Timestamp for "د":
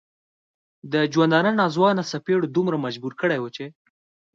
0.91-0.93